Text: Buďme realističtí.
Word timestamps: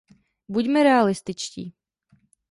Buďme 0.49 0.81
realističtí. 0.83 1.63